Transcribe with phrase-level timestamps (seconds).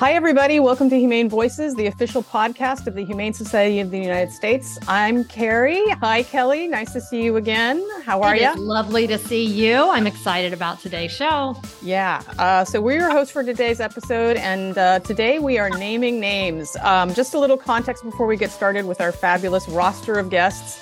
[0.00, 0.60] Hi, everybody.
[0.60, 4.78] Welcome to Humane Voices, the official podcast of the Humane Society of the United States.
[4.86, 5.82] I'm Carrie.
[5.90, 6.68] Hi, Kelly.
[6.68, 7.84] Nice to see you again.
[8.04, 8.54] How are you?
[8.54, 9.90] Lovely to see you.
[9.90, 11.60] I'm excited about today's show.
[11.82, 12.22] Yeah.
[12.38, 16.76] Uh, so, we're your hosts for today's episode, and uh, today we are naming names.
[16.82, 20.78] Um, just a little context before we get started with our fabulous roster of guests.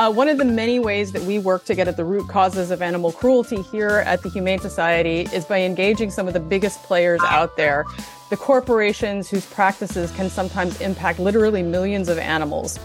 [0.00, 2.70] Uh, one of the many ways that we work to get at the root causes
[2.70, 6.82] of animal cruelty here at the Humane Society is by engaging some of the biggest
[6.84, 7.84] players out there
[8.30, 12.78] the corporations whose practices can sometimes impact literally millions of animals.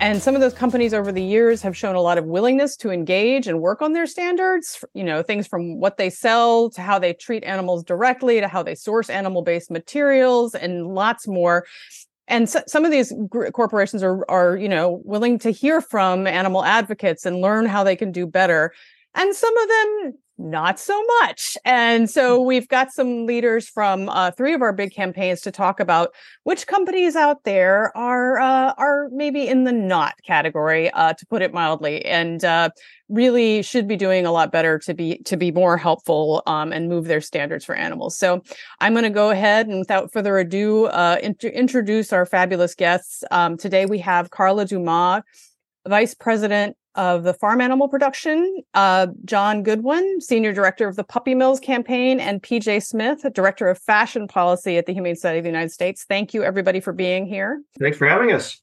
[0.00, 2.90] And some of those companies over the years have shown a lot of willingness to
[2.90, 6.98] engage and work on their standards, you know, things from what they sell to how
[6.98, 11.66] they treat animals directly to how they source animal based materials and lots more.
[12.30, 13.12] And so, some of these
[13.52, 17.96] corporations are, are, you know, willing to hear from animal advocates and learn how they
[17.96, 18.72] can do better.
[19.14, 21.56] And some of them not so much.
[21.64, 22.46] And so mm.
[22.46, 26.66] we've got some leaders from uh, three of our big campaigns to talk about which
[26.66, 31.52] companies out there are uh, are maybe in the not category, uh, to put it
[31.52, 32.70] mildly, and uh,
[33.10, 36.88] really should be doing a lot better to be to be more helpful um, and
[36.88, 38.16] move their standards for animals.
[38.16, 38.42] So
[38.80, 43.22] I'm going to go ahead and without further ado uh, int- introduce our fabulous guests.
[43.30, 45.22] Um, today we have Carla Dumas.
[45.88, 51.34] Vice President of the farm animal production, uh, John Goodwin, Senior Director of the Puppy
[51.34, 55.50] Mills campaign, and PJ Smith, Director of Fashion Policy at the Humane Society of the
[55.50, 56.04] United States.
[56.08, 57.62] Thank you, everybody, for being here.
[57.78, 58.60] Thanks for having us.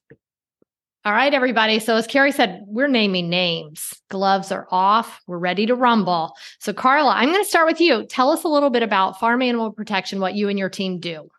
[1.04, 1.78] All right, everybody.
[1.78, 3.94] So, as Carrie said, we're naming names.
[4.10, 5.20] Gloves are off.
[5.26, 6.34] We're ready to rumble.
[6.58, 8.04] So, Carla, I'm going to start with you.
[8.06, 11.30] Tell us a little bit about farm animal protection, what you and your team do.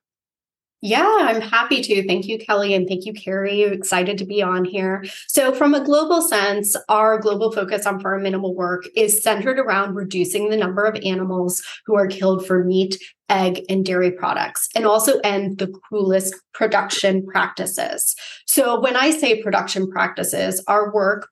[0.82, 2.08] Yeah, I'm happy to.
[2.08, 3.64] Thank you, Kelly, and thank you, Carrie.
[3.64, 5.04] Excited to be on here.
[5.28, 9.96] So, from a global sense, our global focus on farm animal work is centered around
[9.96, 14.86] reducing the number of animals who are killed for meat, egg, and dairy products, and
[14.86, 18.16] also end the cruelest production practices.
[18.46, 21.28] So, when I say production practices, our work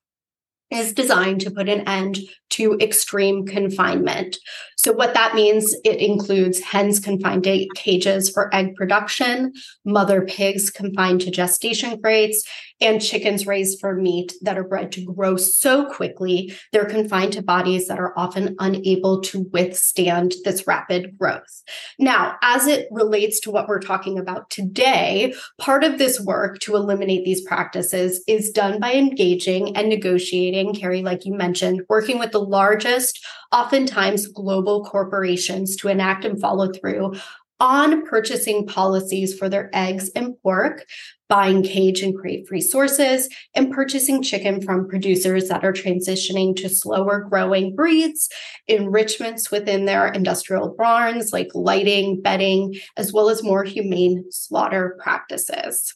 [0.69, 2.19] is designed to put an end
[2.50, 4.38] to extreme confinement.
[4.75, 9.53] So, what that means, it includes hens confined to cages for egg production,
[9.85, 12.44] mother pigs confined to gestation crates,
[12.81, 17.41] and chickens raised for meat that are bred to grow so quickly they're confined to
[17.41, 21.63] bodies that are often unable to withstand this rapid growth.
[21.99, 26.75] Now, as it relates to what we're talking about today, part of this work to
[26.75, 32.31] eliminate these practices is done by engaging and negotiating, Carrie, like you mentioned, working with
[32.31, 37.13] the largest, oftentimes global corporations to enact and follow through
[37.59, 40.85] on purchasing policies for their eggs and pork,
[41.29, 46.69] buying cage and crate free sources, and purchasing chicken from producers that are transitioning to
[46.69, 48.29] slower growing breeds,
[48.68, 55.95] enrichments within their industrial barns like lighting, bedding, as well as more humane slaughter practices.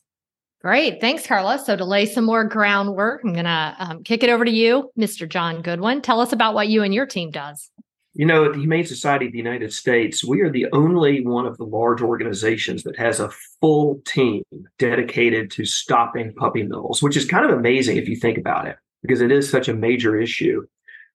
[0.62, 1.02] Great.
[1.02, 1.58] Thanks, Carla.
[1.58, 4.92] So, to lay some more groundwork, I'm going to um, kick it over to you,
[4.98, 5.28] Mr.
[5.28, 6.04] John Goodwin.
[6.04, 7.72] Tell us about what you and your team does.
[8.14, 11.46] You know, at the Humane Society of the United States, we are the only one
[11.46, 14.44] of the large organizations that has a full team
[14.78, 18.76] dedicated to stopping puppy mills, which is kind of amazing if you think about it,
[19.02, 20.66] because it is such a major issue.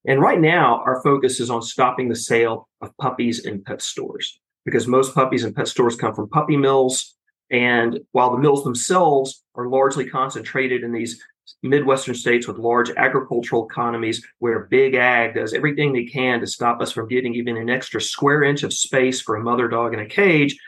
[0.07, 4.41] And right now, our focus is on stopping the sale of puppies in pet stores,
[4.65, 7.15] because most puppies in pet stores come from puppy mills
[7.51, 11.23] and while the mills themselves are largely concentrated in these
[11.63, 16.81] Midwestern states with large agricultural economies where big ag does everything they can to stop
[16.81, 20.01] us from getting even an extra square inch of space for a mother dog in
[20.01, 20.59] a cage,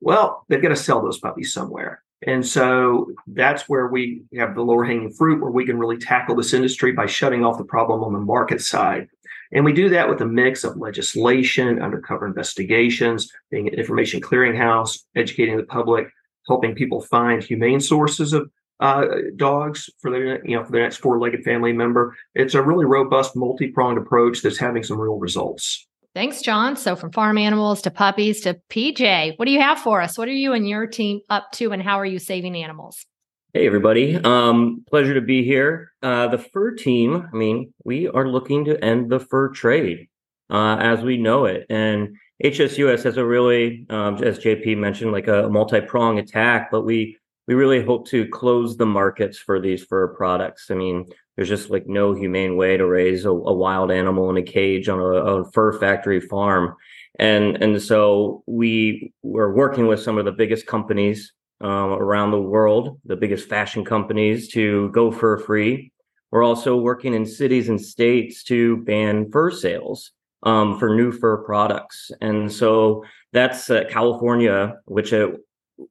[0.00, 2.02] well, they've got to sell those puppies somewhere.
[2.26, 6.34] And so that's where we have the lower hanging fruit where we can really tackle
[6.34, 9.08] this industry by shutting off the problem on the market side.
[9.52, 15.00] And we do that with a mix of legislation, undercover investigations, being an information clearinghouse,
[15.14, 16.08] educating the public,
[16.48, 20.98] helping people find humane sources of uh, dogs for their you know for their next
[20.98, 22.16] four-legged family member.
[22.34, 25.86] It's a really robust, multi-pronged approach that's having some real results.
[26.14, 26.76] Thanks, John.
[26.76, 30.16] So from farm animals to puppies to PJ, what do you have for us?
[30.16, 33.04] What are you and your team up to, and how are you saving animals?
[33.52, 34.16] Hey, everybody.
[34.16, 35.92] Um, pleasure to be here.
[36.02, 40.08] Uh, the fur team, I mean, we are looking to end the fur trade
[40.50, 41.66] uh, as we know it.
[41.70, 46.82] And HSUS has a really, um, as JP mentioned, like a multi prong attack, but
[46.82, 50.70] we we really hope to close the markets for these fur products.
[50.70, 51.06] I mean,
[51.36, 54.88] there's just like no humane way to raise a, a wild animal in a cage
[54.88, 56.76] on a, a, fur factory farm.
[57.18, 62.40] And and so we were working with some of the biggest companies um, around the
[62.40, 65.92] world, the biggest fashion companies, to go fur free.
[66.30, 70.12] We're also working in cities and states to ban fur sales
[70.42, 72.10] um, for new fur products.
[72.20, 75.30] And so that's uh, California, which uh,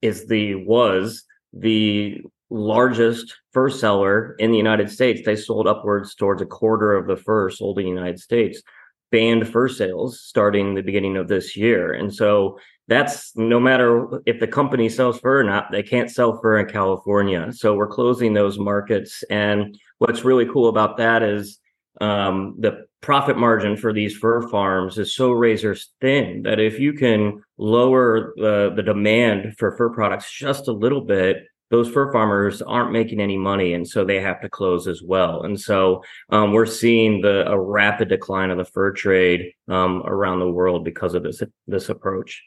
[0.01, 1.23] is the was
[1.53, 5.21] the largest fur seller in the United States.
[5.25, 8.61] They sold upwards towards a quarter of the fur sold in the United States.
[9.11, 12.57] Banned fur sales starting the beginning of this year, and so
[12.87, 16.67] that's no matter if the company sells fur or not, they can't sell fur in
[16.67, 17.51] California.
[17.53, 19.23] So we're closing those markets.
[19.29, 21.59] And what's really cool about that is
[22.01, 26.93] um, the profit margin for these fur farms is so razor thin that if you
[26.93, 32.61] can lower the, the demand for fur products just a little bit, those fur farmers
[32.61, 35.43] aren't making any money and so they have to close as well.
[35.43, 40.39] And so um, we're seeing the a rapid decline of the fur trade um, around
[40.39, 42.41] the world because of this this approach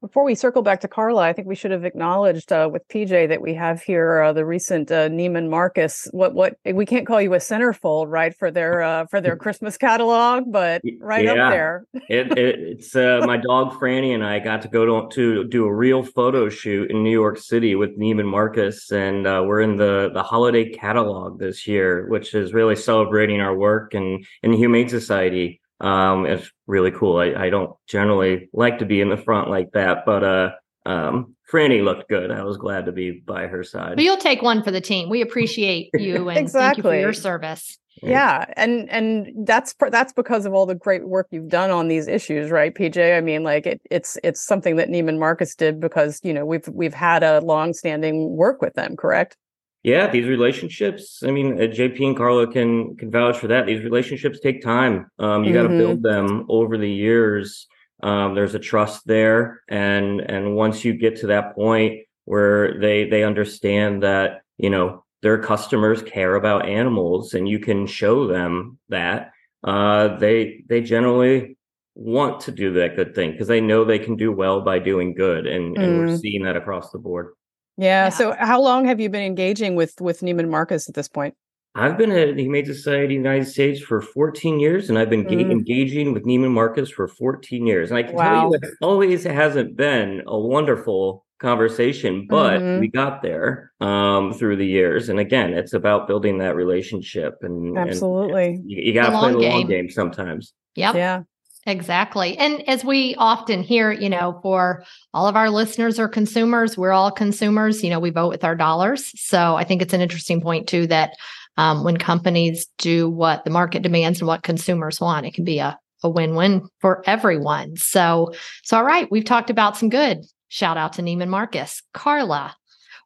[0.00, 3.28] before we circle back to Carla, I think we should have acknowledged uh, with PJ
[3.28, 6.08] that we have here uh, the recent uh, Neiman Marcus.
[6.12, 9.76] What what we can't call you a centerfold, right, for their uh, for their Christmas
[9.76, 11.32] catalog, but right yeah.
[11.32, 11.84] up there.
[12.08, 15.64] it, it, it's uh, my dog Franny and I got to go to, to do
[15.64, 19.76] a real photo shoot in New York City with Neiman Marcus, and uh, we're in
[19.76, 24.88] the the holiday catalog this year, which is really celebrating our work and in Humane
[24.88, 27.18] Society um, it's really cool.
[27.18, 30.50] I, I don't generally like to be in the front like that, but uh,
[30.86, 32.30] um, Franny looked good.
[32.30, 33.96] I was glad to be by her side.
[33.96, 35.08] But you'll take one for the team.
[35.08, 36.60] We appreciate you and exactly.
[36.60, 37.78] thank you for your service.
[38.02, 42.08] Yeah, and and that's that's because of all the great work you've done on these
[42.08, 43.16] issues, right, PJ?
[43.16, 46.66] I mean, like it, it's it's something that Neiman Marcus did because you know we've
[46.68, 49.36] we've had a long-standing work with them, correct?
[49.82, 53.82] Yeah these relationships i mean uh, jp and carla can can vouch for that these
[53.82, 55.62] relationships take time um, you mm-hmm.
[55.62, 57.66] got to build them over the years
[58.02, 63.08] um, there's a trust there and and once you get to that point where they
[63.08, 68.78] they understand that you know their customers care about animals and you can show them
[68.88, 69.32] that
[69.64, 71.56] uh, they they generally
[71.94, 75.12] want to do that good thing because they know they can do well by doing
[75.14, 75.82] good and, mm.
[75.82, 76.20] and we're mm.
[76.20, 77.34] seeing that across the board
[77.80, 78.08] yeah.
[78.10, 81.34] So how long have you been engaging with with Neiman Marcus at this point?
[81.74, 85.08] I've been at the Humane Society of the United States for 14 years, and I've
[85.08, 85.50] been mm.
[85.52, 87.90] engaging with Neiman Marcus for 14 years.
[87.90, 88.24] And I can wow.
[88.24, 92.80] tell you, it always hasn't been a wonderful conversation, but mm-hmm.
[92.80, 95.08] we got there um, through the years.
[95.08, 97.38] And again, it's about building that relationship.
[97.42, 99.52] And absolutely, and you, you got to play the game.
[99.52, 100.52] long game sometimes.
[100.74, 100.94] Yep.
[100.96, 101.22] Yeah.
[101.66, 102.38] Exactly.
[102.38, 106.92] And as we often hear, you know, for all of our listeners or consumers, we're
[106.92, 109.12] all consumers, you know, we vote with our dollars.
[109.20, 111.14] So I think it's an interesting point too that
[111.58, 115.58] um, when companies do what the market demands and what consumers want, it can be
[115.58, 117.76] a, a win-win for everyone.
[117.76, 120.24] So, so all right, we've talked about some good.
[120.48, 121.82] Shout out to Neiman Marcus.
[121.92, 122.56] Carla,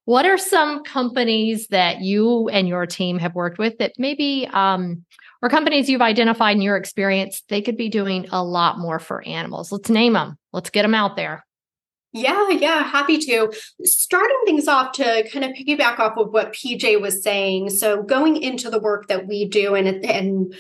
[0.05, 5.05] what are some companies that you and your team have worked with that maybe um,
[5.43, 9.23] or companies you've identified in your experience, they could be doing a lot more for
[9.27, 9.71] animals.
[9.71, 10.39] Let's name them.
[10.53, 11.45] Let's get them out there.
[12.15, 13.53] Yeah, yeah, happy to.
[13.83, 17.71] Starting things off to kind of piggyback off of what PJ was saying.
[17.71, 20.55] So, going into the work that we do and and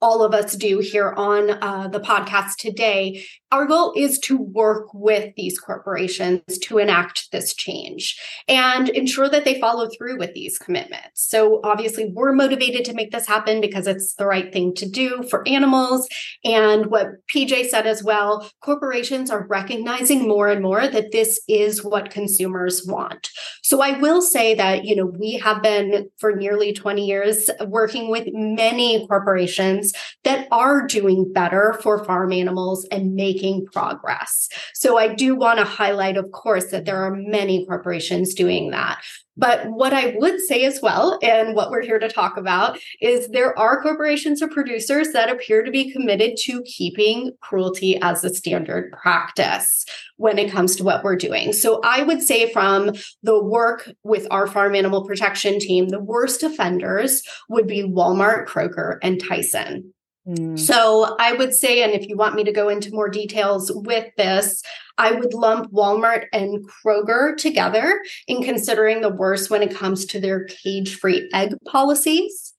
[0.00, 4.88] all of us do here on uh, the podcast today our goal is to work
[4.92, 10.58] with these corporations to enact this change and ensure that they follow through with these
[10.58, 11.28] commitments.
[11.28, 15.22] So, obviously, we're motivated to make this happen because it's the right thing to do
[15.30, 16.08] for animals.
[16.44, 21.84] And what PJ said as well corporations are recognizing more and more that this is
[21.84, 23.30] what consumers want.
[23.62, 28.10] So, I will say that, you know, we have been for nearly 20 years working
[28.10, 29.92] with many corporations
[30.24, 34.48] that are doing better for farm animals and making making progress.
[34.74, 38.98] So I do want to highlight, of course, that there are many corporations doing that.
[39.38, 43.28] But what I would say as well, and what we're here to talk about, is
[43.28, 48.32] there are corporations or producers that appear to be committed to keeping cruelty as a
[48.32, 49.84] standard practice
[50.16, 51.52] when it comes to what we're doing.
[51.52, 56.42] So I would say, from the work with our farm animal protection team, the worst
[56.42, 59.92] offenders would be Walmart, Kroger, and Tyson.
[60.26, 60.58] Mm.
[60.58, 64.06] So I would say, and if you want me to go into more details with
[64.16, 64.62] this,
[64.98, 70.20] I would lump Walmart and Kroger together in considering the worst when it comes to
[70.20, 72.54] their cage free egg policies.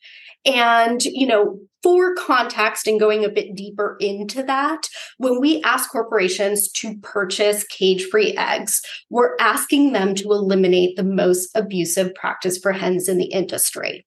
[0.45, 5.91] And, you know, for context and going a bit deeper into that, when we ask
[5.91, 12.57] corporations to purchase cage free eggs, we're asking them to eliminate the most abusive practice
[12.57, 14.05] for hens in the industry.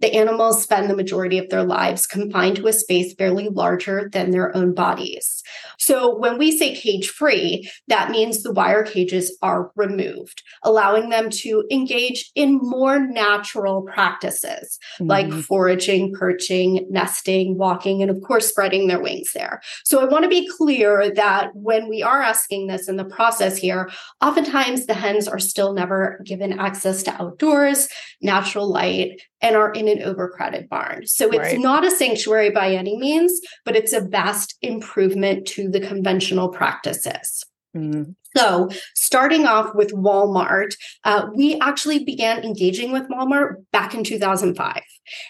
[0.00, 4.30] The animals spend the majority of their lives confined to a space barely larger than
[4.30, 5.42] their own bodies.
[5.78, 11.30] So when we say cage free, that means the wire cages are removed, allowing them
[11.30, 15.06] to engage in more natural practices mm-hmm.
[15.06, 19.60] like foraging, perching, nesting, walking, and of course, spreading their wings there.
[19.84, 23.56] So I want to be clear that when we are asking this in the process
[23.56, 23.90] here,
[24.20, 27.88] oftentimes the hens are still never given access to outdoors,
[28.20, 31.06] natural light, and are in an overcrowded barn.
[31.06, 31.58] So it's right.
[31.58, 37.44] not a sanctuary by any means, but it's a vast improvement to the conventional practices.
[37.76, 38.14] Mm.
[38.36, 44.82] So, starting off with Walmart, uh, we actually began engaging with Walmart back in 2005.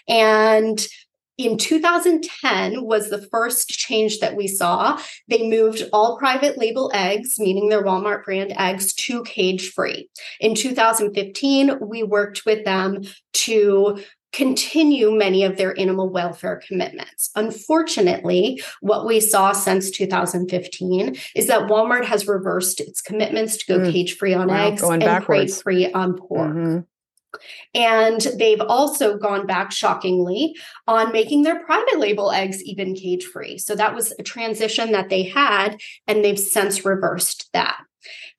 [0.07, 0.85] And
[1.45, 4.99] in 2010 was the first change that we saw.
[5.27, 10.09] They moved all private label eggs, meaning their Walmart brand eggs, to cage free.
[10.39, 13.01] In 2015, we worked with them
[13.33, 14.01] to
[14.33, 17.31] continue many of their animal welfare commitments.
[17.35, 23.79] Unfortunately, what we saw since 2015 is that Walmart has reversed its commitments to go
[23.79, 23.91] mm.
[23.91, 26.55] cage free on wow, eggs and crate free on pork.
[26.55, 26.79] Mm-hmm.
[27.73, 30.55] And they've also gone back shockingly
[30.87, 33.57] on making their private label eggs even cage free.
[33.57, 37.77] So that was a transition that they had, and they've since reversed that.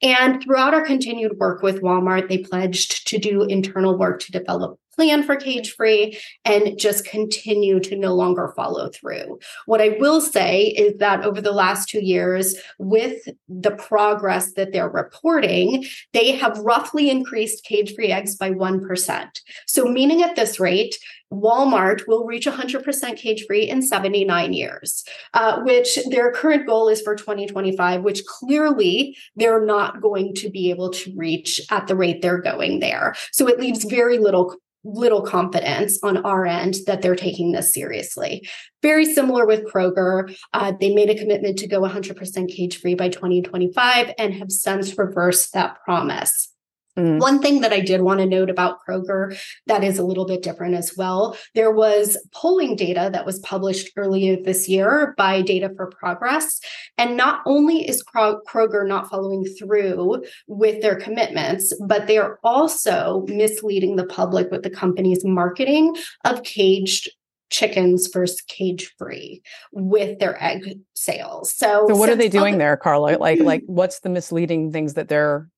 [0.03, 4.79] And throughout our continued work with Walmart, they pledged to do internal work to develop
[4.95, 9.39] plan for cage free and just continue to no longer follow through.
[9.67, 14.73] What I will say is that over the last two years, with the progress that
[14.73, 19.41] they're reporting, they have roughly increased cage free eggs by 1%.
[19.67, 20.97] So, meaning at this rate,
[21.33, 27.01] Walmart will reach 100% cage free in 79 years, uh, which their current goal is
[27.01, 32.21] for 2025, which clearly they're not going to be able to reach at the rate
[32.21, 33.15] they're going there.
[33.33, 38.49] So it leaves very little little confidence on our end that they're taking this seriously.
[38.83, 40.37] Very similar with Kroger.
[40.53, 44.99] Uh, they made a commitment to go 100% cage free by 2025 and have since
[44.99, 46.52] reversed that promise.
[46.99, 47.21] Mm.
[47.21, 50.43] One thing that I did want to note about Kroger that is a little bit
[50.43, 51.37] different as well.
[51.55, 56.61] There was polling data that was published earlier this year by Data for Progress.
[56.99, 63.25] And not only is Kroger not following through with their commitments, but they are also
[63.29, 67.11] misleading the public with the company's marketing of caged
[67.53, 71.53] chickens versus cage free with their egg sales.
[71.55, 73.19] So, so what are they doing there, Carla?
[73.19, 75.49] Like, like what's the misleading things that they're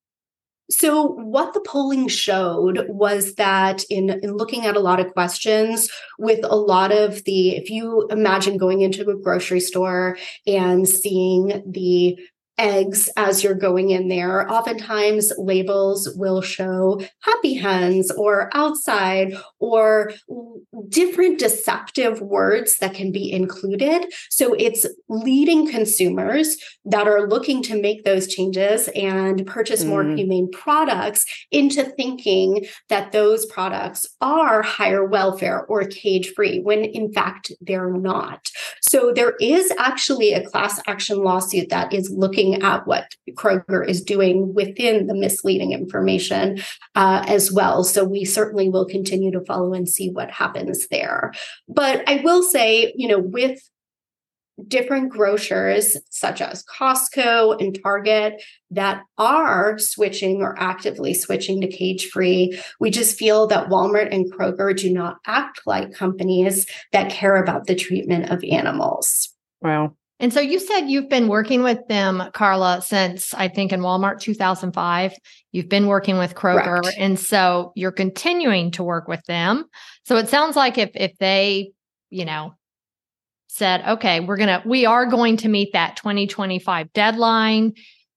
[0.70, 5.90] so, what the polling showed was that in, in looking at a lot of questions,
[6.18, 10.16] with a lot of the, if you imagine going into a grocery store
[10.46, 12.18] and seeing the
[12.58, 14.50] eggs as you're going in there.
[14.50, 20.12] Oftentimes, labels will show happy hens or outside or
[20.88, 24.06] different deceptive words that can be included.
[24.30, 29.88] So it's leading consumers that are looking to make those changes and purchase mm.
[29.88, 36.84] more humane products into thinking that those products are higher welfare or cage free when
[36.84, 38.48] in fact they're not.
[38.82, 43.86] So there is actually a class action lawsuit that is looking looking at what Kroger
[43.86, 46.60] is doing within the misleading information
[46.94, 47.84] uh, as well.
[47.84, 51.32] So we certainly will continue to follow and see what happens there.
[51.68, 53.60] But I will say, you know, with
[54.68, 62.06] different grocers such as Costco and Target that are switching or actively switching to cage
[62.06, 62.56] free.
[62.78, 67.66] We just feel that Walmart and Kroger do not act like companies that care about
[67.66, 69.34] the treatment of animals.
[69.60, 69.96] Wow.
[70.20, 74.20] And so you said you've been working with them, Carla, since I think in Walmart
[74.20, 75.12] 2005.
[75.52, 76.82] You've been working with Kroger.
[76.82, 76.96] Correct.
[76.98, 79.64] And so you're continuing to work with them.
[80.04, 81.72] So it sounds like if if they,
[82.10, 82.54] you know,
[83.48, 87.74] said, okay, we're gonna, we are going to meet that 2025 deadline,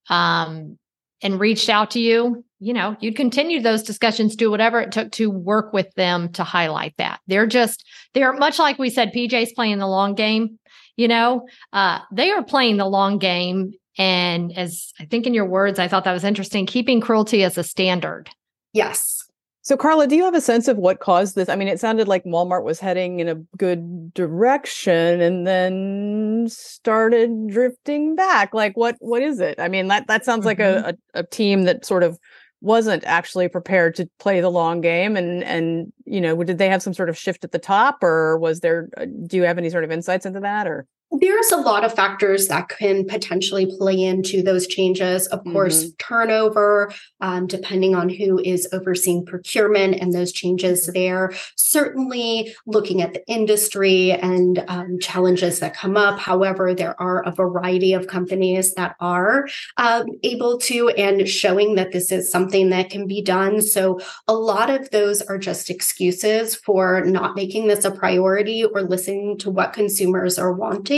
[0.08, 0.78] um,
[1.22, 5.10] and reached out to you, you know, you'd continue those discussions, do whatever it took
[5.12, 7.20] to work with them to highlight that.
[7.26, 10.58] They're just, they're much like we said, PJ's playing the long game
[10.98, 13.72] you know uh, they are playing the long game.
[14.00, 17.58] And as i think in your words i thought that was interesting keeping cruelty as
[17.58, 18.30] a standard.
[18.72, 19.24] Yes.
[19.62, 21.48] So carla do you have a sense of what caused this?
[21.48, 27.48] I mean it sounded like walmart was heading in a good direction and then started
[27.48, 28.54] drifting back.
[28.54, 29.58] Like what what is it?
[29.58, 30.46] I mean that that sounds mm-hmm.
[30.46, 30.90] like a, mm-hmm.
[31.14, 32.18] a, a team that sort of
[32.60, 36.82] wasn't actually prepared to play the long game and and you know did they have
[36.82, 39.70] some sort of shift at the top or was there uh, do you have any
[39.70, 44.02] sort of insights into that or There's a lot of factors that can potentially play
[44.02, 45.26] into those changes.
[45.28, 45.52] Of mm-hmm.
[45.52, 51.32] course, turnover, um, depending on who is overseeing procurement and those changes there.
[51.56, 56.18] Certainly looking at the industry and um, challenges that come up.
[56.18, 59.48] However, there are a variety of companies that are
[59.78, 63.62] um, able to and showing that this is something that can be done.
[63.62, 68.82] So a lot of those are just excuses for not making this a priority or
[68.82, 70.97] listening to what consumers are wanting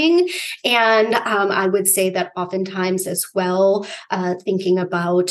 [0.64, 5.30] and um, I would say that oftentimes as well, uh, thinking about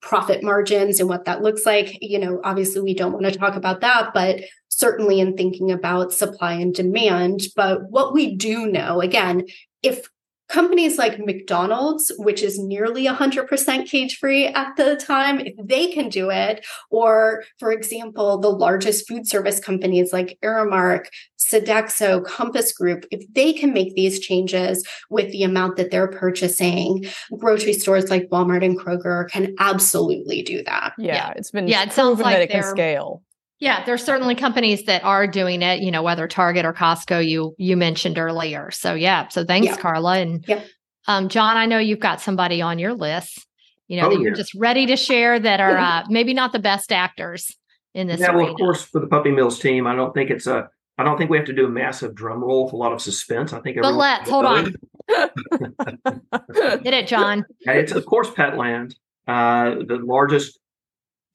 [0.00, 1.98] profit margins and what that looks like.
[2.00, 6.12] You know, obviously, we don't want to talk about that, but certainly in thinking about
[6.12, 7.42] supply and demand.
[7.56, 9.46] But what we do know, again,
[9.82, 10.08] if
[10.48, 16.08] companies like McDonald's, which is nearly 100% cage free at the time, if they can
[16.08, 21.06] do it, or for example, the largest food service companies like Aramark,
[21.38, 27.06] Sodexo, Compass Group, if they can make these changes with the amount that they're purchasing,
[27.38, 30.94] grocery stores like Walmart and Kroger can absolutely do that.
[30.98, 31.32] Yeah, yeah.
[31.36, 33.22] it's been yeah, it sounds like that it can scale.
[33.58, 37.54] Yeah, there's certainly companies that are doing it, you know, whether Target or Costco you
[37.58, 38.70] you mentioned earlier.
[38.70, 39.76] So yeah, so thanks yeah.
[39.76, 40.62] Carla and yeah.
[41.06, 43.46] um, John, I know you've got somebody on your list,
[43.88, 46.58] you know, oh, that you're just ready to share that are uh, maybe not the
[46.58, 47.50] best actors
[47.94, 48.20] in this.
[48.20, 48.38] Yeah, arena.
[48.38, 51.18] well, of course, for the Puppy Mills team, I don't think it's a I don't
[51.18, 53.52] think we have to do a massive drum roll with a lot of suspense.
[53.52, 54.74] I think it But let's hold on.
[55.08, 57.44] Hit it, John.
[57.60, 58.94] It's of course Petland,
[59.26, 60.58] uh, the largest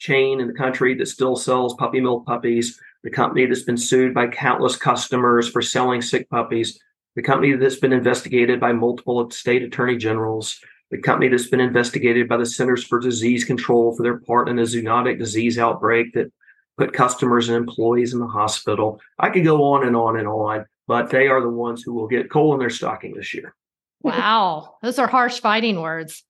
[0.02, 4.14] chain in the country that still sells puppy mill puppies, the company that's been sued
[4.16, 6.80] by countless customers for selling sick puppies,
[7.16, 12.28] the company that's been investigated by multiple state attorney generals, the company that's been investigated
[12.28, 16.32] by the Centers for Disease Control for their part in a zoonotic disease outbreak that
[16.78, 19.00] put customers and employees in the hospital.
[19.20, 22.08] I could go on and on and on, but they are the ones who will
[22.08, 23.54] get coal in their stocking this year.
[24.02, 26.24] Wow, those are harsh fighting words.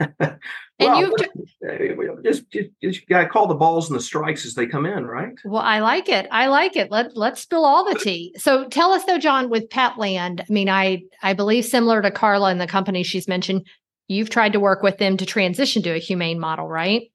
[0.80, 1.14] well, you
[2.24, 5.06] just, just, just got to call the balls and the strikes as they come in,
[5.06, 5.34] right?
[5.44, 6.26] Well, I like it.
[6.30, 6.90] I like it.
[6.90, 8.34] Let let's spill all the tea.
[8.38, 10.40] So tell us though, John, with Petland.
[10.40, 13.66] I mean, I I believe similar to Carla and the company she's mentioned,
[14.08, 17.10] you've tried to work with them to transition to a humane model, right?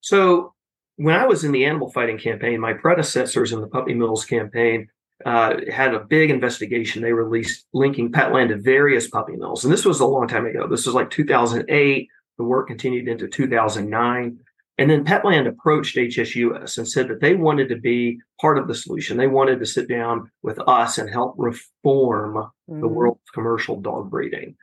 [0.00, 0.54] So
[0.96, 4.88] when I was in the animal fighting campaign, my predecessors in the Puppy Mills campaign
[5.24, 9.64] uh, had a big investigation they released linking Petland to various puppy mills.
[9.64, 10.66] And this was a long time ago.
[10.68, 12.08] This was like 2008.
[12.36, 14.38] The work continued into 2009.
[14.76, 18.74] And then Petland approached HSUS and said that they wanted to be part of the
[18.74, 19.16] solution.
[19.16, 22.80] They wanted to sit down with us and help reform mm.
[22.80, 24.56] the world of commercial dog breeding.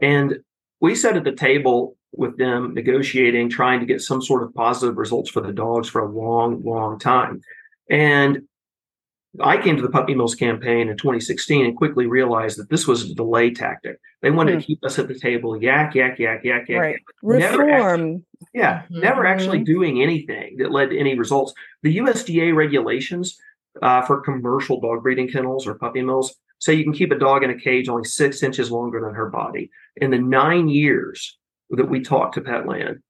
[0.00, 0.38] And
[0.80, 4.96] we sat at the table with them negotiating, trying to get some sort of positive
[4.96, 7.42] results for the dogs for a long, long time.
[7.90, 8.42] And
[9.40, 13.10] I came to the Puppy Mills campaign in 2016 and quickly realized that this was
[13.10, 13.98] a delay tactic.
[14.22, 14.58] They wanted mm-hmm.
[14.58, 14.66] to hmm.
[14.66, 16.80] keep us at the table, yak, yak, yak, yak, yak.
[16.80, 17.02] Right.
[17.22, 17.70] Reform.
[17.70, 19.00] Actually, yeah, mm-hmm.
[19.00, 21.52] never actually doing anything that led to any results.
[21.82, 23.38] The USDA regulations
[23.82, 27.42] uh, for commercial dog breeding kennels or puppy mills say you can keep a dog
[27.42, 29.70] in a cage only six inches longer than her body.
[29.96, 31.38] In the nine years
[31.70, 33.00] that we talked to Petland,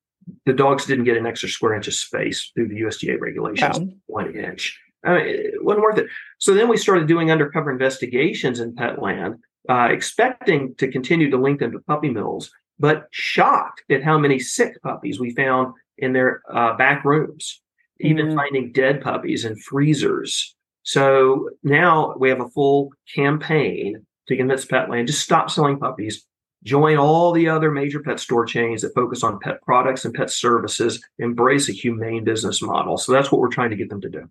[0.45, 4.35] the dogs didn't get an extra square inch of space through the USDA regulations, one
[4.35, 4.81] inch.
[5.07, 6.09] I mean, it wasn't worth it.
[6.38, 9.38] So then we started doing undercover investigations in Petland,
[9.69, 14.38] uh, expecting to continue to link them to puppy mills, but shocked at how many
[14.38, 17.62] sick puppies we found in their uh, back rooms,
[18.01, 18.37] even mm-hmm.
[18.37, 20.55] finding dead puppies in freezers.
[20.83, 26.27] So now we have a full campaign to convince Petland just stop selling puppies,
[26.64, 30.31] join all the other major pet store chains that focus on pet products and pet
[30.31, 32.99] services, embrace a humane business model.
[32.99, 34.29] So that's what we're trying to get them to do.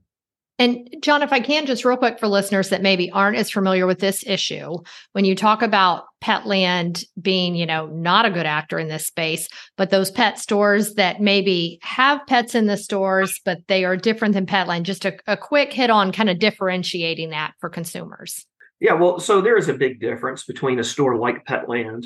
[0.57, 3.85] And John, if I can just real quick for listeners that maybe aren't as familiar
[3.85, 4.77] with this issue,
[5.11, 9.49] when you talk about Petland being, you know, not a good actor in this space,
[9.75, 14.33] but those pet stores that maybe have pets in the stores, but they are different
[14.33, 18.45] than Petland, just a, a quick hit on kind of differentiating that for consumers.
[18.79, 22.05] Yeah, well, so there is a big difference between a store like Petland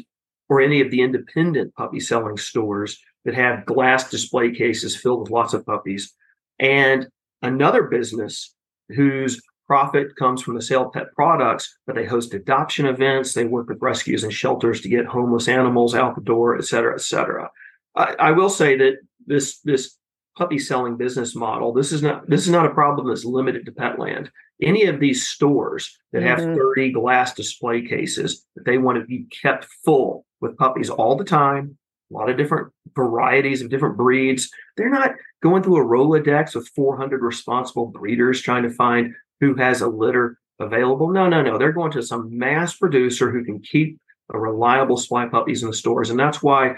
[0.50, 5.30] or any of the independent puppy selling stores that have glass display cases filled with
[5.30, 6.14] lots of puppies
[6.60, 7.08] and
[7.42, 8.54] another business
[8.90, 13.46] whose profit comes from the sale of pet products, but they host adoption events, they
[13.46, 17.02] work with rescues and shelters to get homeless animals out the door, et cetera, et
[17.02, 17.50] cetera.
[17.96, 18.98] I, I will say that
[19.28, 19.96] this this
[20.36, 23.72] puppy selling business model, this is not this is not a problem that's limited to
[23.72, 24.30] Petland.
[24.62, 26.58] Any of these stores that have mm-hmm.
[26.58, 31.24] 30 glass display cases that they want to be kept full with puppies all the
[31.24, 31.78] time,
[32.10, 34.50] a lot of different varieties of different breeds.
[34.78, 35.12] They're not
[35.44, 40.38] going through a Rolodex with 400 responsible breeders trying to find who has a litter
[40.60, 41.12] available.
[41.12, 41.58] No, no, no.
[41.58, 44.00] They're going to some mass producer who can keep
[44.32, 46.76] a reliable supply of puppies in the stores, and that's why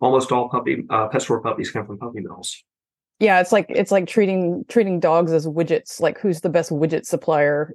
[0.00, 2.62] almost all puppy uh, pet store puppies come from puppy mills.
[3.18, 6.00] Yeah, it's like it's like treating treating dogs as widgets.
[6.00, 7.74] Like who's the best widget supplier?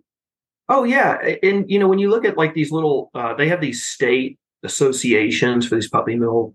[0.69, 3.59] Oh yeah, and you know when you look at like these little, uh, they have
[3.59, 6.53] these state associations for these puppy mill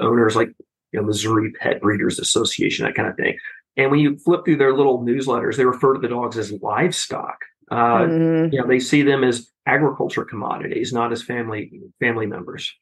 [0.00, 0.48] owners, like
[0.92, 3.36] you know Missouri Pet Breeders Association, that kind of thing.
[3.76, 7.38] And when you flip through their little newsletters, they refer to the dogs as livestock.
[7.70, 8.52] Uh, mm-hmm.
[8.52, 12.72] You know, they see them as agriculture commodities, not as family family members.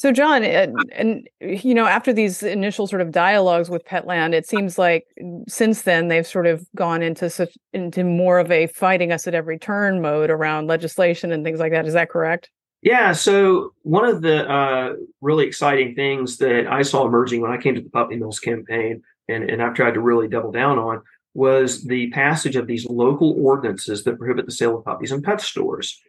[0.00, 4.48] So, John, and, and, you know, after these initial sort of dialogues with Petland, it
[4.48, 5.04] seems like
[5.46, 9.34] since then they've sort of gone into such into more of a fighting us at
[9.34, 11.84] every turn mode around legislation and things like that.
[11.84, 12.48] Is that correct?
[12.82, 13.12] Yeah.
[13.12, 17.74] So, one of the uh, really exciting things that I saw emerging when I came
[17.74, 21.02] to the Puppy Mills campaign, and, and I've tried to really double down on,
[21.34, 25.40] was the passage of these local ordinances that prohibit the sale of puppies in pet
[25.40, 26.00] stores.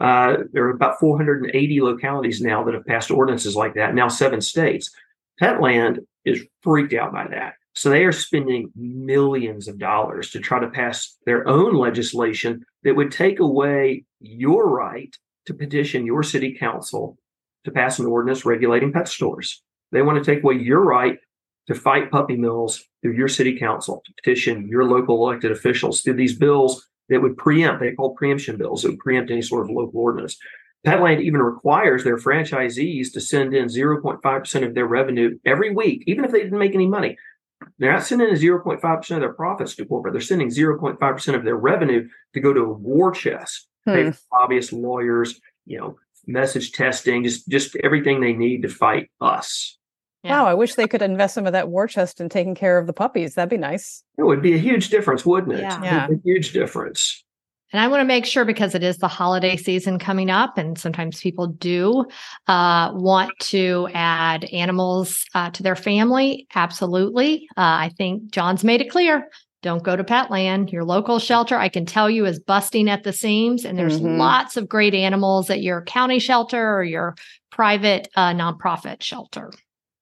[0.00, 4.40] Uh, there are about 480 localities now that have passed ordinances like that, now seven
[4.40, 4.90] states.
[5.40, 7.54] Petland is freaked out by that.
[7.74, 12.96] So they are spending millions of dollars to try to pass their own legislation that
[12.96, 15.16] would take away your right
[15.48, 17.18] to petition your city council
[17.64, 19.62] to pass an ordinance regulating pet stores.
[19.92, 21.18] They want to take away your right
[21.66, 26.14] to fight puppy mills through your city council, to petition your local elected officials through
[26.14, 29.74] these bills that would preempt, they call preemption bills, that would preempt any sort of
[29.74, 30.36] local ordinance.
[30.86, 36.24] Petland even requires their franchisees to send in 0.5% of their revenue every week, even
[36.24, 37.16] if they didn't make any money.
[37.78, 40.12] They're not sending in 0.5% of their profits to corporate.
[40.12, 44.10] They're sending 0.5% of their revenue to go to a war chest, hmm.
[44.34, 49.76] lobbyists, lawyers, you know, message testing, just just everything they need to fight us.
[50.24, 50.42] Yeah.
[50.42, 52.86] Wow, I wish they could invest some of that war chest in taking care of
[52.86, 53.34] the puppies.
[53.34, 54.02] That'd be nice.
[54.16, 55.60] It would be a huge difference, wouldn't it?
[55.60, 55.82] Yeah.
[55.82, 56.08] yeah.
[56.08, 57.24] A huge difference.
[57.72, 60.78] And I want to make sure because it is the holiday season coming up, and
[60.78, 62.06] sometimes people do
[62.46, 66.46] uh, want to add animals uh, to their family.
[66.54, 67.46] Absolutely.
[67.50, 69.28] Uh, I think John's made it clear.
[69.62, 70.70] Don't go to Petland.
[70.70, 74.18] Your local shelter, I can tell you, is busting at the seams, and there's mm-hmm.
[74.18, 77.16] lots of great animals at your county shelter or your
[77.50, 79.50] private uh, nonprofit shelter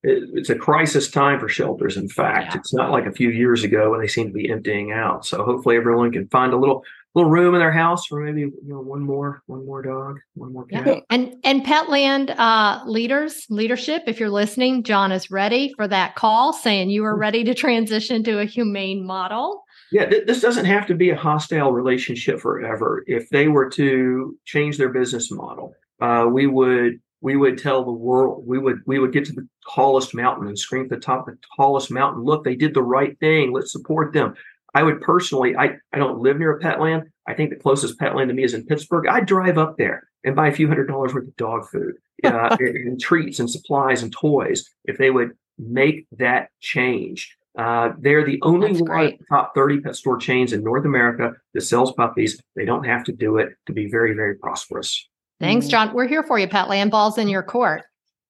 [0.06, 1.96] it's a crisis time for shelters.
[1.96, 2.60] In fact, yeah.
[2.60, 5.26] it's not like a few years ago when they seem to be emptying out.
[5.26, 6.84] So hopefully everyone can find a little
[7.16, 10.52] little room in their house for maybe you know one more one more dog, one
[10.52, 10.86] more cat.
[10.86, 11.00] Yeah.
[11.08, 16.52] And and Petland uh, leaders leadership, if you're listening, John is ready for that call,
[16.52, 17.20] saying you are hmm.
[17.20, 19.64] ready to transition to a humane model.
[19.90, 23.02] Yeah, th- this doesn't have to be a hostile relationship forever.
[23.06, 27.92] If they were to change their business model, uh, we would we would tell the
[27.92, 31.26] world we would we would get to the tallest mountain and scream at the top
[31.26, 34.34] of the tallest mountain look they did the right thing let's support them
[34.76, 38.28] i would personally i i don't live near a petland i think the closest petland
[38.28, 41.12] to me is in pittsburgh i drive up there and buy a few hundred dollars
[41.14, 46.06] worth of dog food uh, and treats and supplies and toys if they would make
[46.12, 50.52] that change uh, they're the only That's one of the top 30 pet store chains
[50.52, 52.40] in North America that sells puppies.
[52.54, 55.08] They don't have to do it to be very, very prosperous.
[55.40, 55.70] Thanks, mm-hmm.
[55.70, 55.94] John.
[55.94, 56.90] We're here for you, Petland.
[56.90, 57.82] Balls in your court.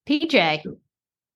[0.09, 0.65] PJ.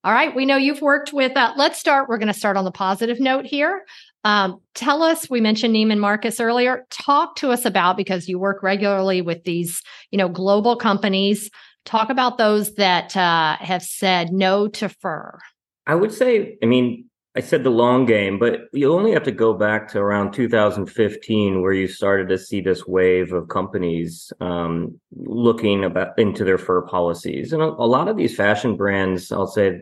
[0.04, 0.34] All right.
[0.34, 2.08] We know you've worked with, uh, let's start.
[2.08, 3.84] We're going to start on the positive note here.
[4.24, 6.86] Um, tell us, we mentioned Neiman Marcus earlier.
[6.90, 11.50] Talk to us about, because you work regularly with these, you know, global companies.
[11.86, 15.38] Talk about those that uh, have said no to fur.
[15.86, 17.06] I would say, I mean,
[17.36, 21.62] I said the long game, but you only have to go back to around 2015
[21.62, 26.82] where you started to see this wave of companies um, looking about into their fur
[26.82, 29.80] policies, and a, a, lot of these fashion brands, I'll say,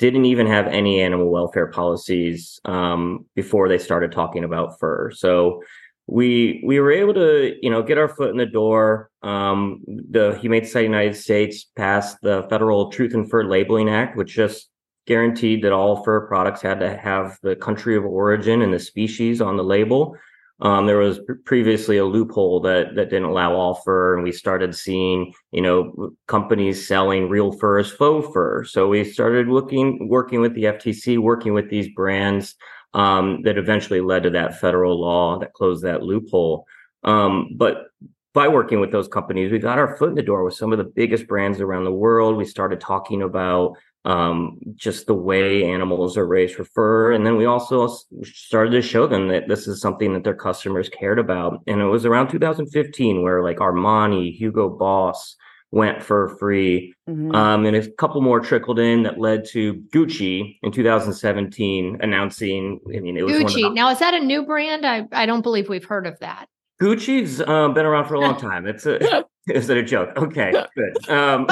[0.00, 5.10] didn't even have any animal welfare policies um, before they started talking about fur.
[5.10, 5.62] So
[6.06, 9.10] we we were able to you know get our foot in the door.
[9.22, 13.90] Um, the Humane Society of the United States passed the Federal Truth in Fur Labeling
[13.90, 14.70] Act, which just
[15.06, 19.40] guaranteed that all fur products had to have the country of origin and the species
[19.40, 20.16] on the label.
[20.62, 24.74] Um, there was previously a loophole that that didn't allow all fur, and we started
[24.74, 28.64] seeing, you know, companies selling real fur as faux fur.
[28.64, 32.56] So we started looking, working with the FTC, working with these brands
[32.92, 36.66] um, that eventually led to that federal law that closed that loophole.
[37.04, 37.86] Um, but
[38.32, 40.78] by working with those companies, we got our foot in the door with some of
[40.78, 42.36] the biggest brands around the world.
[42.36, 47.12] We started talking about um, just the way animals are raised for fur.
[47.12, 50.88] And then we also started to show them that this is something that their customers
[50.88, 51.62] cared about.
[51.66, 55.36] And it was around 2015 where like Armani, Hugo Boss
[55.70, 56.94] went fur free.
[57.08, 57.34] Mm-hmm.
[57.34, 63.00] Um, and a couple more trickled in that led to Gucci in 2017 announcing, I
[63.00, 63.62] mean, it was Gucci.
[63.62, 64.86] The- now, is that a new brand?
[64.86, 66.48] I, I don't believe we've heard of that.
[66.80, 68.66] Gucci's uh, been around for a long time.
[68.66, 70.16] It's a is it a joke?
[70.16, 71.08] Okay, good.
[71.10, 71.46] Um,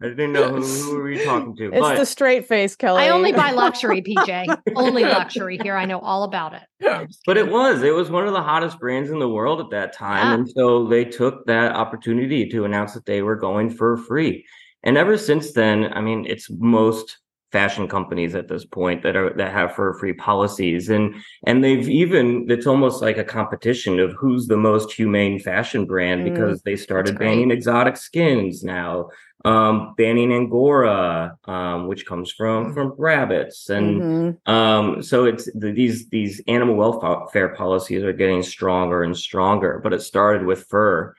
[0.00, 3.02] I didn't know who, who were you talking to, It's but the straight face, Kelly.
[3.02, 4.56] I only buy luxury, PJ.
[4.76, 5.76] only luxury here.
[5.76, 6.62] I know all about it.
[6.88, 9.70] I'm but it was it was one of the hottest brands in the world at
[9.70, 10.34] that time, Yeah.
[10.34, 14.44] and so they took that opportunity to announce that they were going fur free.
[14.84, 17.18] And ever since then, I mean, it's most
[17.50, 21.14] fashion companies at this point that are that have fur free policies and
[21.46, 26.20] and they've even it's almost like a competition of who's the most humane fashion brand
[26.20, 29.08] Mm, because they started banning exotic skins now
[29.48, 34.28] um banning angora um which comes from from rabbits and Mhm.
[34.56, 39.92] um, so it's the, these these animal welfare policies are getting stronger and stronger, but
[39.96, 41.14] it started with fur.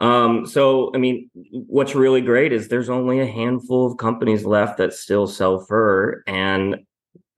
[0.00, 0.62] Um, so
[0.94, 1.16] I mean,
[1.76, 6.22] what's really great is there's only a handful of companies left that still sell fur,
[6.26, 6.64] and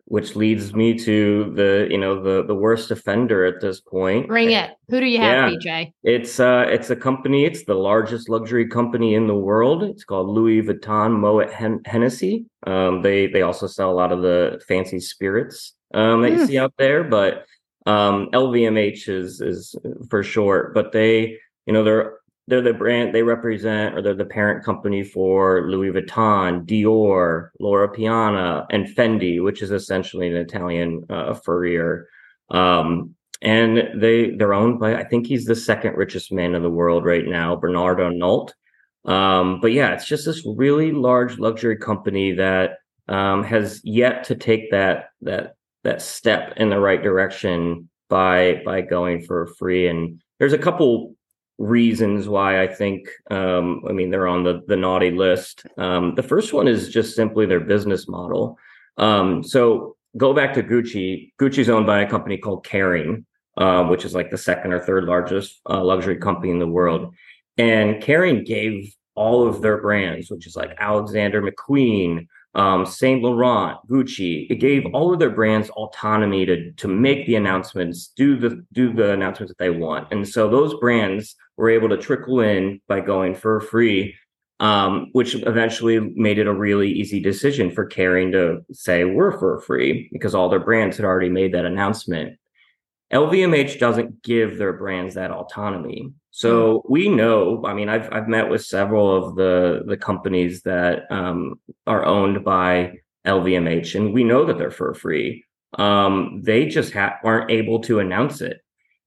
[0.07, 4.29] which leads me to the you know the the worst offender at this point.
[4.29, 4.71] Bring it.
[4.89, 5.57] Who do you have, Yeah.
[5.59, 5.93] PJ?
[6.03, 7.45] It's uh it's a company.
[7.45, 9.83] It's the largest luxury company in the world.
[9.83, 12.47] It's called Louis Vuitton Moet Hen- Hennessy.
[12.67, 16.45] Um, they they also sell a lot of the fancy spirits um, that you Hmm.
[16.47, 17.45] see out there, but
[17.87, 19.75] um, LVMH is is
[20.11, 20.75] for short.
[20.75, 25.03] But they you know they're they're the brand they represent or they're the parent company
[25.03, 32.09] for Louis Vuitton, Dior, Loro Piana, and Fendi, which is essentially an Italian uh, furrier.
[32.51, 36.71] Um, and they they're owned by I think he's the second richest man in the
[36.71, 38.53] world right now, Bernard Arnault.
[39.05, 42.79] Um, but yeah, it's just this really large luxury company that
[43.09, 48.81] um, has yet to take that that that step in the right direction by by
[48.81, 49.89] going fur free.
[49.89, 51.15] And there's a couple
[51.59, 55.67] reasons why I think um, I mean they're on the the naughty list.
[55.79, 58.59] Um, the first one is just simply their business model.
[58.97, 61.33] Um, so go back to Gucci.
[61.41, 63.25] Gucci's owned by a company called Kering,
[63.57, 67.15] uh, which is like the second or third largest uh, luxury company in the world.
[67.57, 73.79] And Kering gave all of their brands, which is like Alexander McQueen, um, Saint Laurent,
[73.89, 74.47] Gucci.
[74.51, 78.93] It gave all of their brands autonomy to to make the announcements, do the do
[78.93, 80.09] the announcements that they want.
[80.13, 84.15] And so those brands were able to trickle in by going fur free
[84.61, 89.59] um, which eventually made it a really easy decision for Kering to say we're fur
[89.61, 92.39] free because all their brands had already made that announcement.
[93.13, 96.13] LVMH doesn't give their brands that autonomy.
[96.31, 101.03] So we know, I mean, I've I've met with several of the the companies that
[101.11, 102.95] um, are owned by
[103.27, 105.45] LVMH, and we know that they're fur free.
[105.79, 108.64] Um, they just ha- aren't able to announce it.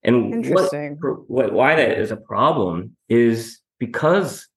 [0.08, 0.16] And
[0.54, 0.98] what Interesting.
[1.36, 4.48] what, why that is a problem is because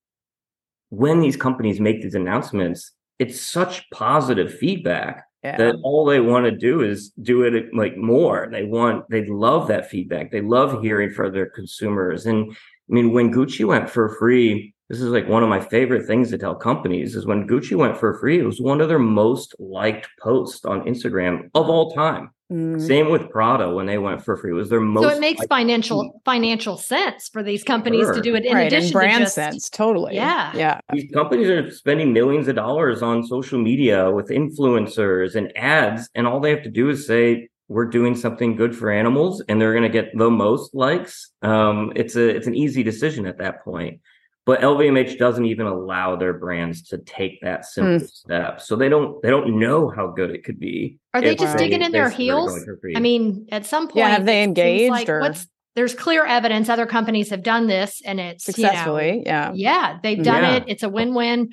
[0.89, 5.57] when these companies make these announcements, it's such positive feedback Yeah.
[5.57, 8.47] that all they want to do is do it like more.
[8.51, 10.31] They want, they love that feedback.
[10.31, 12.25] They love hearing from their consumers.
[12.25, 16.05] And I mean, when Gucci went fur free, this is like one of my favorite
[16.05, 18.99] things to tell companies is when Gucci went fur free, it was one of their
[19.23, 22.31] most liked posts on Instagram of all time.
[22.51, 22.85] Mm.
[22.85, 24.51] Same with Prada when they went fur free.
[24.51, 28.21] It was their most So it makes liked financial financial sense for these companies to
[28.21, 30.15] do it in right, addition in brand to just sense, totally.
[30.15, 30.51] Yeah.
[30.53, 30.81] Yeah.
[30.91, 36.27] these companies are spending millions of dollars on social media with influencers and ads and
[36.27, 39.71] all they have to do is say we're doing something good for animals and they're
[39.71, 43.63] going to get the most likes um, it's a it's an easy decision at that
[43.63, 44.01] point
[44.45, 48.05] but lvmh doesn't even allow their brands to take that simple hmm.
[48.05, 51.39] step so they don't they don't know how good it could be Are they if
[51.39, 52.51] just digging in their heels?
[52.51, 52.95] going fur free.
[52.95, 56.67] I mean, at some point, Yeah, have they engaged like or- what's there's clear evidence
[56.69, 59.23] other companies have done this and it's you know, Successfully.
[59.25, 59.51] yeah.
[59.53, 60.55] yeah, they've done Yeah.
[60.55, 60.63] it.
[60.67, 61.51] It's a win-win.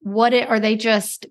[0.00, 1.26] What it, are they just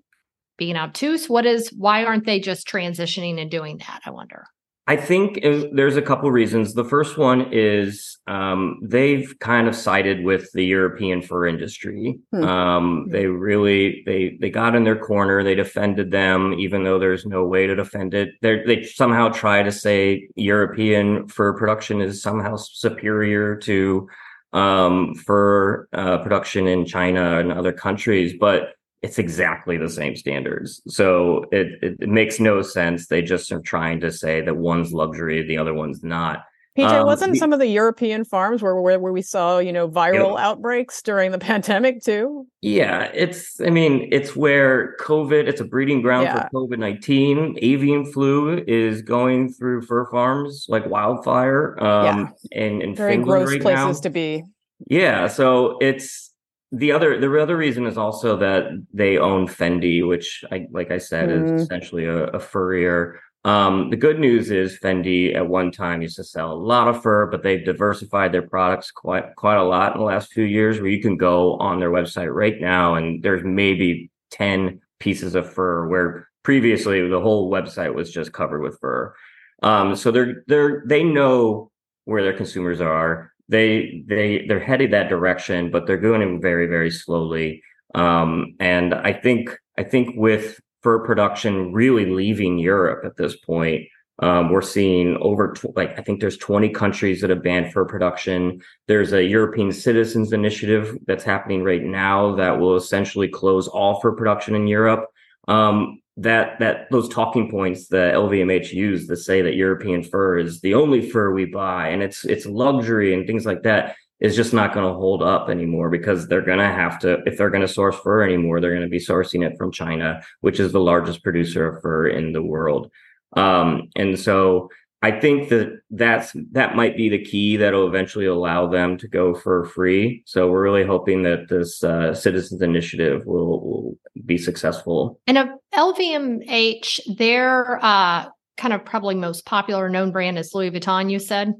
[0.58, 1.28] being obtuse?
[1.28, 4.02] What is why aren't they just transitioning and doing that?
[4.04, 4.44] I wonder.
[4.88, 6.74] I think there's a couple reasons.
[6.74, 12.20] The first one is um, they've kind of sided with the European fur industry.
[12.30, 12.44] Hmm.
[12.44, 15.42] Um, they really they they got in their corner.
[15.42, 18.34] They defended them, even though there's no way to defend it.
[18.42, 24.08] They they somehow try to say European fur production is somehow superior to
[24.52, 30.82] um, fur uh, production in China and other countries, but it's exactly the same standards.
[30.88, 33.06] So it, it, it makes no sense.
[33.06, 36.40] They just are trying to say that one's luxury, the other one's not.
[36.76, 39.72] PJ, Um, wasn't the- some of the European farms where, where where we saw, you
[39.72, 42.46] know, viral outbreaks during the pandemic too?
[42.60, 46.48] Yeah, it's, I mean, it's where COVID, it's a breeding ground Yeah.
[46.52, 47.56] for COVID 19.
[47.62, 53.52] Avian flu is going through fur farms like wildfire um, in, in Very Finland gross
[53.52, 54.02] right places now.
[54.02, 54.44] to be.
[54.90, 56.25] Yeah, so it's
[56.72, 60.98] the other the other reason is also that they own Fendi, which I like I
[60.98, 61.54] said Mm.
[61.54, 63.20] is essentially a, a furrier.
[63.44, 67.00] Um, the good news is Fendi at one time used to sell a lot of
[67.00, 70.80] fur, but they've diversified their products quite quite a lot in the last few years.
[70.80, 75.52] Where you can go on their website right now, and there's maybe ten pieces of
[75.52, 79.14] fur where previously the whole website was just covered with fur.
[79.62, 81.70] Um, so they're they're they know
[82.06, 83.32] where their consumers are.
[83.48, 87.62] They they they're headed that direction, but they're going very very slowly.
[87.94, 93.86] Um, and I think I think with fur production really leaving Europe at this point,
[94.20, 97.84] um, we're seeing over tw- like I think there's 20 countries that have banned fur
[97.84, 98.62] production.
[98.88, 104.12] There's a European Citizens Initiative that's happening right now that will essentially close all fur
[104.12, 105.06] production in Europe.
[105.48, 110.60] Um, that that those talking points that LVMH used to say that European fur is
[110.60, 114.54] the only fur we buy and it's it's luxury and things like that is just
[114.54, 117.66] not going to hold up anymore because they're going to have to if they're going
[117.66, 120.80] to source fur anymore they're going to be sourcing it from China which is the
[120.80, 122.90] largest producer of fur in the world
[123.34, 124.70] um, and so
[125.02, 129.34] I think that that's that might be the key that'll eventually allow them to go
[129.34, 130.22] fur free.
[130.24, 135.20] So we're really hoping that this uh, citizens initiative will, will be successful.
[135.26, 141.10] And a LVMH, their uh, kind of probably most popular known brand is Louis Vuitton.
[141.10, 141.54] You said.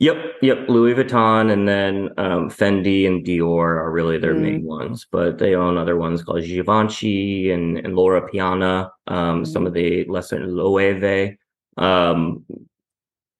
[0.00, 0.58] Yep, yep.
[0.68, 4.42] Louis Vuitton and then um, Fendi and Dior are really their mm.
[4.42, 9.46] main ones, but they own other ones called Givenchy and, and Loro Piana, um, mm.
[9.46, 11.36] some of the lesser Loewe.
[11.76, 12.46] Um,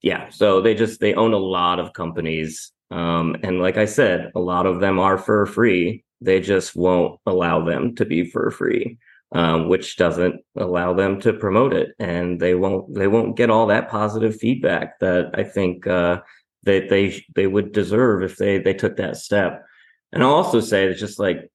[0.02, 4.32] yeah, so they just they own a lot of companies, um, and like I said,
[4.34, 6.04] a lot of them are fur free.
[6.20, 8.98] They just won't allow them to be fur free,
[9.32, 13.66] um, which doesn't allow them to promote it, and they won't they won't get all
[13.66, 15.86] that positive feedback that I think.
[15.86, 16.20] Uh,
[16.64, 19.64] that they they would deserve if they they took that step.
[20.12, 21.50] And I'll also say it's just like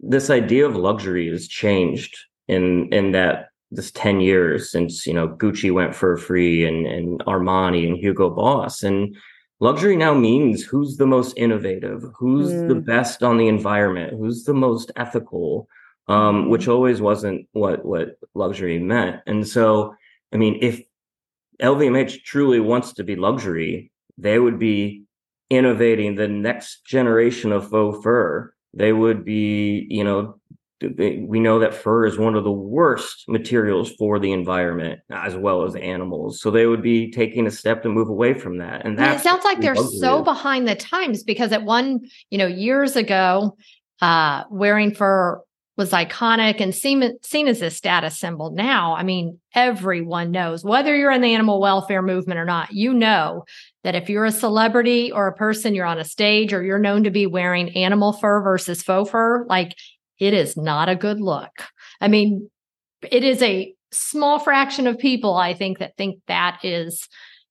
[0.00, 2.16] this idea of luxury has changed
[2.48, 7.20] in in that this 10 years since you know Gucci went fur free and and
[7.20, 9.16] Armani and Hugo Boss and
[9.60, 12.68] luxury now means who's the most innovative who's mm.
[12.68, 15.68] the best on the environment who's the most ethical
[16.08, 19.94] um, which always wasn't what what luxury meant and so
[20.32, 20.82] i mean if
[21.60, 25.06] lvmh truly wants to be luxury they would be
[25.50, 28.52] innovating the next generation of faux fur.
[28.74, 30.40] They would be, you know,
[30.82, 35.64] we know that fur is one of the worst materials for the environment as well
[35.64, 36.40] as animals.
[36.40, 38.84] So they would be taking a step to move away from that.
[38.84, 42.94] And that sounds like they're so behind the times because at one, you know, years
[42.94, 43.56] ago,
[44.02, 45.40] uh, wearing fur
[45.78, 48.50] was iconic and seen, seen as a status symbol.
[48.50, 52.94] Now, I mean, everyone knows whether you're in the animal welfare movement or not, you
[52.94, 53.44] know
[53.84, 57.04] that if you're a celebrity or a person, you're on a stage or you're known
[57.04, 59.76] to be wearing animal fur versus faux fur, like
[60.18, 61.52] it is not a good look.
[62.00, 62.50] I mean,
[63.10, 67.08] it is a small fraction of people, I think, that think that is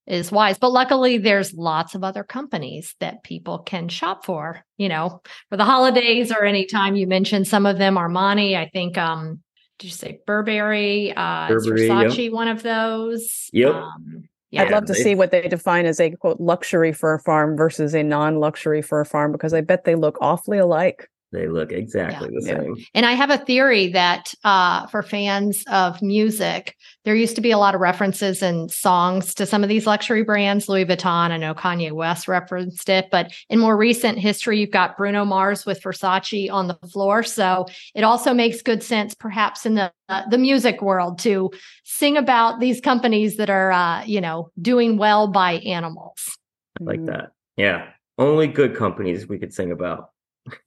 [0.08, 0.58] is wise.
[0.58, 5.58] But luckily, there's lots of other companies that people can shop for, you know, for
[5.58, 9.42] the holidays or anytime you mentioned some of them, Armani, I think, um,
[9.80, 11.12] did you say Burberry?
[11.16, 12.34] Uh, Burberry, Versace yep.
[12.34, 13.50] one of those?
[13.52, 13.74] Yep.
[13.74, 14.62] Um, yeah.
[14.62, 18.04] I'd love to see what they define as a quote luxury fur farm versus a
[18.04, 21.10] non-luxury fur farm because I bet they look awfully alike.
[21.36, 22.40] They look exactly yeah.
[22.40, 22.86] the same.
[22.94, 27.52] And I have a theory that uh, for fans of music, there used to be
[27.52, 30.70] a lot of references and songs to some of these luxury brands.
[30.70, 34.96] Louis Vuitton, I know Kanye West referenced it, but in more recent history, you've got
[34.96, 37.22] Bruno Mars with Versace on the floor.
[37.22, 41.52] So it also makes good sense, perhaps in the uh, the music world, to
[41.84, 46.38] sing about these companies that are, uh, you know, doing well by animals.
[46.80, 47.08] I like mm.
[47.08, 47.32] that.
[47.58, 50.12] Yeah, only good companies we could sing about.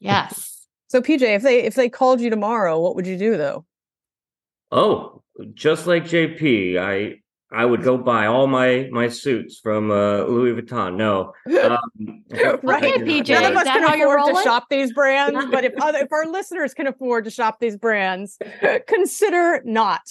[0.01, 0.58] Yes.
[0.89, 3.65] So PJ, if they if they called you tomorrow, what would you do though?
[4.71, 5.23] Oh,
[5.55, 7.21] just like JP, I
[7.51, 10.97] I would go buy all my my suits from uh, Louis Vuitton.
[10.97, 12.25] No, um,
[12.63, 13.29] right, PJ.
[13.29, 16.75] None of us can afford to shop these brands, but if other if our listeners
[16.75, 18.39] can afford to shop these brands,
[18.87, 20.03] consider not.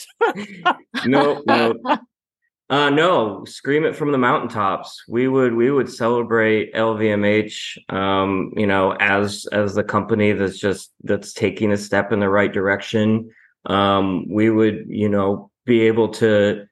[1.06, 1.74] no, no,
[2.70, 5.04] uh, no, scream it from the mountaintops.
[5.08, 10.92] We would we would celebrate LVMH, um, you know, as as the company that's just
[11.04, 13.30] that's taking a step in the right direction.
[13.66, 16.66] Um, we would, you know, be able to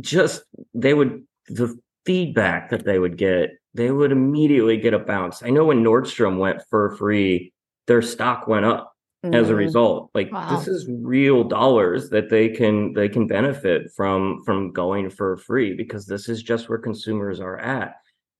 [0.00, 5.42] just they would the feedback that they would get, they would immediately get a bounce.
[5.42, 7.52] I know when Nordstrom went fur free,
[7.86, 8.95] their stock went up
[9.26, 9.34] mm-hmm.
[9.34, 9.58] as a mm-hmm.
[9.58, 10.56] result like wow.
[10.56, 15.74] this is real dollars that they can they can benefit from from going fur free
[15.74, 17.96] because this is just where consumers are at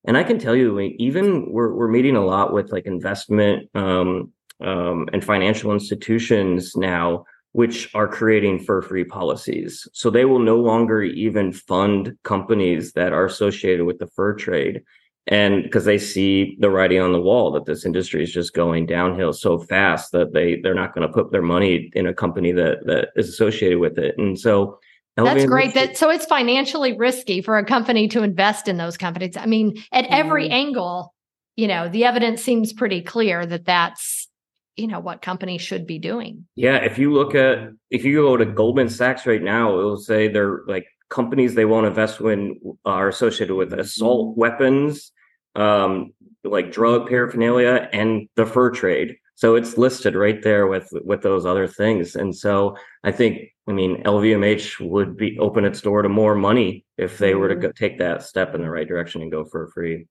[0.06, 4.32] and i can tell you even we're, we're meeting a lot with like investment um,
[4.60, 7.24] um, and financial institutions now
[7.56, 9.88] which are creating fur free policies.
[9.94, 14.82] So they will no longer even fund companies that are associated with the fur trade.
[15.28, 18.86] And because they see the writing on the wall that this industry is just going
[18.86, 22.52] downhill so fast that they they're not going to put their money in a company
[22.52, 24.16] that that is associated with it.
[24.18, 24.78] And so
[25.16, 25.74] that's great.
[25.74, 29.36] That so it's financially risky for a company to invest in those companies.
[29.36, 30.52] I mean, at every mm.
[30.52, 31.14] angle,
[31.56, 34.28] you know, the evidence seems pretty clear that that's
[34.76, 36.46] you know what companies should be doing.
[36.54, 39.96] Yeah, if you look at if you go to Goldman Sachs right now, it will
[39.96, 45.12] say they're like companies they won't invest in are associated with assault weapons,
[45.56, 46.12] um,
[46.44, 49.16] like drug paraphernalia, and the fur trade.
[49.34, 52.16] So it's listed right there with with those other things.
[52.16, 56.84] And so I think I mean LVMH would be open its door to more money
[56.96, 57.62] if they were to mm-hmm.
[57.62, 60.06] go, take that step in the right direction and go fur free.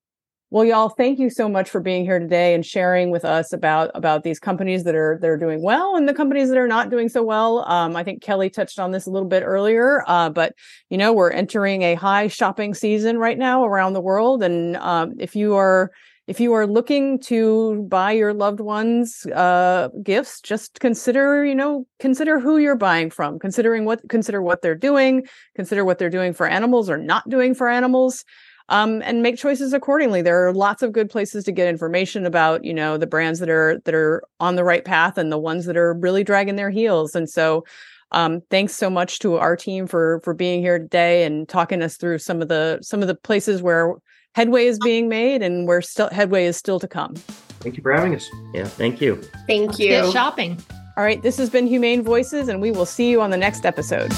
[0.51, 3.89] Well, y'all, thank you so much for being here today and sharing with us about
[3.95, 6.91] about these companies that are that are doing well and the companies that are not
[6.91, 7.67] doing so well.
[7.67, 10.53] Um, I think Kelly touched on this a little bit earlier, uh, but
[10.89, 15.13] you know we're entering a high shopping season right now around the world, and um,
[15.19, 15.91] if you are
[16.27, 21.87] if you are looking to buy your loved ones uh, gifts, just consider you know
[21.99, 25.25] consider who you're buying from, considering what consider what they're doing,
[25.55, 28.23] consider what they're doing for animals or not doing for animals
[28.69, 30.21] um, and make choices accordingly.
[30.21, 33.49] There are lots of good places to get information about, you know, the brands that
[33.49, 36.69] are that are on the right path and the ones that are really dragging their
[36.69, 37.15] heels.
[37.15, 37.63] And so,
[38.11, 41.97] um, thanks so much to our team for for being here today and talking us
[41.97, 43.93] through some of the some of the places where
[44.33, 47.15] headway is being made and where still headway is still to come.
[47.59, 48.29] Thank you for having us.
[48.53, 49.21] Yeah, thank you.
[49.47, 49.89] Thank Let's you.
[49.89, 50.63] Get shopping.
[50.97, 53.65] All right, this has been Humane Voices, and we will see you on the next
[53.65, 54.13] episode.